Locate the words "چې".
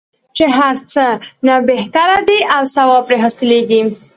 0.35-0.45